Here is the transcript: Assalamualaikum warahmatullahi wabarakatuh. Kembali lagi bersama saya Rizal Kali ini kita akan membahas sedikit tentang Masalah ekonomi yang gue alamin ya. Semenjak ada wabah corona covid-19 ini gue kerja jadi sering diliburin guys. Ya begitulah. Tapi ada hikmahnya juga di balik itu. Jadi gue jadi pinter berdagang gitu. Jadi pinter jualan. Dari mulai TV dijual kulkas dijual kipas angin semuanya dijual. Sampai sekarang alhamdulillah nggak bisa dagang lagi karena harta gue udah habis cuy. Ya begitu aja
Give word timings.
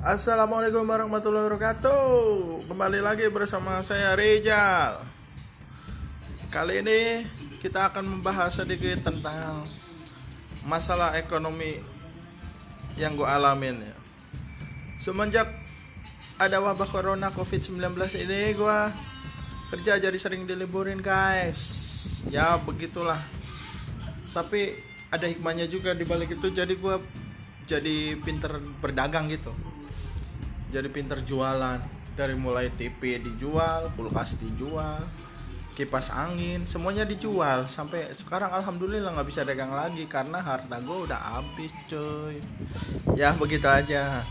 Assalamualaikum 0.00 0.80
warahmatullahi 0.88 1.44
wabarakatuh. 1.44 2.64
Kembali 2.72 3.04
lagi 3.04 3.28
bersama 3.28 3.84
saya 3.84 4.16
Rizal 4.16 5.04
Kali 6.48 6.80
ini 6.80 7.28
kita 7.60 7.92
akan 7.92 8.08
membahas 8.08 8.64
sedikit 8.64 9.04
tentang 9.04 9.68
Masalah 10.64 11.20
ekonomi 11.20 11.84
yang 12.96 13.12
gue 13.12 13.28
alamin 13.28 13.92
ya. 13.92 13.96
Semenjak 14.96 15.52
ada 16.40 16.64
wabah 16.64 16.88
corona 16.88 17.28
covid-19 17.28 17.92
ini 18.24 18.56
gue 18.56 18.78
kerja 19.68 20.00
jadi 20.00 20.16
sering 20.16 20.48
diliburin 20.48 21.04
guys. 21.04 21.60
Ya 22.32 22.56
begitulah. 22.56 23.20
Tapi 24.32 24.80
ada 25.12 25.28
hikmahnya 25.28 25.68
juga 25.68 25.92
di 25.92 26.08
balik 26.08 26.40
itu. 26.40 26.48
Jadi 26.48 26.72
gue 26.72 26.96
jadi 27.70 28.18
pinter 28.18 28.58
berdagang 28.82 29.30
gitu. 29.30 29.54
Jadi 30.74 30.90
pinter 30.90 31.22
jualan. 31.22 31.78
Dari 32.10 32.34
mulai 32.34 32.68
TV 32.74 33.22
dijual 33.22 33.94
kulkas 33.94 34.34
dijual 34.36 34.98
kipas 35.78 36.12
angin 36.12 36.66
semuanya 36.66 37.06
dijual. 37.06 37.70
Sampai 37.70 38.10
sekarang 38.12 38.50
alhamdulillah 38.50 39.14
nggak 39.14 39.28
bisa 39.30 39.46
dagang 39.46 39.72
lagi 39.72 40.04
karena 40.04 40.42
harta 40.42 40.76
gue 40.82 40.98
udah 41.08 41.16
habis 41.16 41.72
cuy. 41.88 42.42
Ya 43.14 43.32
begitu 43.32 43.64
aja 43.64 44.26